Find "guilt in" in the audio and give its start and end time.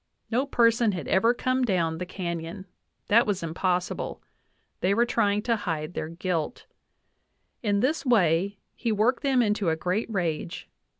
6.09-7.81